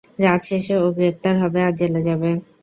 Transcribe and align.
রাত 0.19 0.41
শেষে, 0.49 0.75
ও 0.77 0.97
গ্রেফতার 0.97 1.35
হবে 1.43 1.59
আর 1.67 1.73
জেলে 1.79 2.01
যাবে। 2.07 2.29